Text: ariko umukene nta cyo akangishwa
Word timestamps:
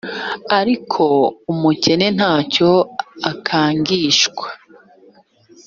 ariko 0.59 1.03
umukene 1.53 2.05
nta 2.17 2.33
cyo 2.53 2.71
akangishwa 3.31 4.47